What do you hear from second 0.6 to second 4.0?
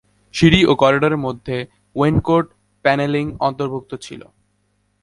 এবং করিডোরের মধ্যে ওয়েইনকোট প্যানেলিং অন্তর্ভুক্ত